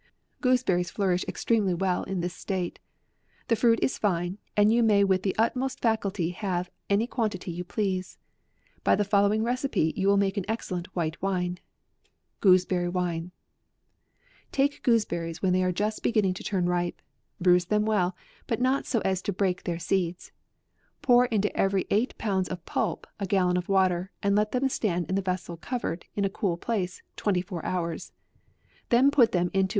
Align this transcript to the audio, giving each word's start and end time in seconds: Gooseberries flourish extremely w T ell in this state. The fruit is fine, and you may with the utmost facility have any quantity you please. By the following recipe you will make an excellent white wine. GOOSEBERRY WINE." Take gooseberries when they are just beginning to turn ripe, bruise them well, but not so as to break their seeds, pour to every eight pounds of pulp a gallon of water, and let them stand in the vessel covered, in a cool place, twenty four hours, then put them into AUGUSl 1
Gooseberries 0.41 0.89
flourish 0.89 1.23
extremely 1.27 1.73
w 1.73 1.85
T 1.85 1.87
ell 1.95 2.03
in 2.11 2.21
this 2.21 2.33
state. 2.33 2.79
The 3.49 3.55
fruit 3.55 3.77
is 3.83 3.99
fine, 3.99 4.39
and 4.57 4.73
you 4.73 4.81
may 4.81 5.03
with 5.03 5.21
the 5.21 5.35
utmost 5.37 5.79
facility 5.83 6.31
have 6.31 6.71
any 6.89 7.05
quantity 7.05 7.51
you 7.51 7.63
please. 7.63 8.17
By 8.83 8.95
the 8.95 9.03
following 9.03 9.43
recipe 9.43 9.93
you 9.95 10.07
will 10.07 10.17
make 10.17 10.37
an 10.37 10.45
excellent 10.47 10.87
white 10.95 11.21
wine. 11.21 11.59
GOOSEBERRY 12.41 12.89
WINE." 12.89 13.31
Take 14.51 14.81
gooseberries 14.81 15.43
when 15.43 15.53
they 15.53 15.61
are 15.63 15.71
just 15.71 16.01
beginning 16.01 16.33
to 16.33 16.43
turn 16.43 16.65
ripe, 16.67 16.99
bruise 17.39 17.65
them 17.65 17.85
well, 17.85 18.15
but 18.47 18.59
not 18.59 18.87
so 18.87 19.01
as 19.01 19.21
to 19.21 19.31
break 19.31 19.65
their 19.65 19.77
seeds, 19.77 20.31
pour 21.03 21.27
to 21.27 21.55
every 21.55 21.85
eight 21.91 22.17
pounds 22.17 22.49
of 22.49 22.65
pulp 22.65 23.05
a 23.19 23.27
gallon 23.27 23.55
of 23.55 23.69
water, 23.69 24.11
and 24.23 24.35
let 24.35 24.51
them 24.51 24.67
stand 24.67 25.07
in 25.09 25.13
the 25.13 25.21
vessel 25.21 25.57
covered, 25.57 26.05
in 26.15 26.25
a 26.25 26.27
cool 26.27 26.57
place, 26.57 27.03
twenty 27.15 27.43
four 27.43 27.63
hours, 27.63 28.13
then 28.89 29.11
put 29.11 29.31
them 29.31 29.51
into 29.53 29.59
AUGUSl 29.59 29.69
1 29.69 29.69